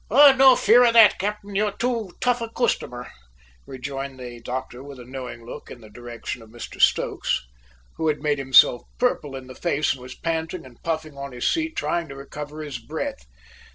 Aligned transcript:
"No 0.09 0.55
fear 0.55 0.83
of 0.83 0.93
that, 0.93 1.19
cap'en; 1.19 1.53
you're 1.53 1.73
too 1.73 2.09
tough 2.19 2.41
a 2.41 2.49
customer," 2.49 3.11
rejoined 3.67 4.19
the 4.19 4.39
doctor 4.41 4.81
with 4.83 4.99
a 4.99 5.05
knowing 5.05 5.45
look 5.45 5.69
in 5.69 5.81
the 5.81 5.91
direction 5.91 6.41
of 6.41 6.49
Mr 6.49 6.81
Stokes, 6.81 7.45
who 7.97 8.07
had 8.07 8.19
made 8.19 8.39
himself 8.39 8.81
purple 8.97 9.35
in 9.35 9.45
the 9.45 9.53
face 9.53 9.93
and 9.93 10.01
was 10.01 10.15
panting 10.15 10.65
and 10.65 10.81
puffing 10.81 11.15
on 11.15 11.33
his 11.33 11.47
seat, 11.47 11.75
trying 11.75 12.07
to 12.07 12.15
recover 12.15 12.63
his 12.63 12.79
breath. 12.79 13.25